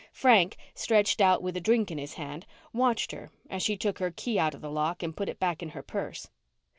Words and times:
Frank, 0.13 0.57
stretched 0.73 1.21
out 1.21 1.43
with 1.43 1.55
a 1.55 1.59
drink 1.61 1.91
in 1.91 1.99
his 1.99 2.15
hand, 2.15 2.47
watched 2.73 3.11
her 3.11 3.29
as 3.51 3.61
she 3.61 3.77
took 3.77 3.99
her 3.99 4.09
key 4.09 4.39
out 4.39 4.55
of 4.55 4.61
the 4.61 4.71
lock 4.71 5.03
and 5.03 5.15
put 5.15 5.29
it 5.29 5.39
back 5.39 5.61
in 5.61 5.69
her 5.77 5.83
purse. 5.83 6.27